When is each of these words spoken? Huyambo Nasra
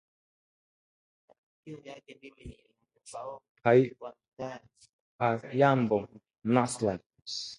Huyambo 3.65 6.07
Nasra 6.53 6.93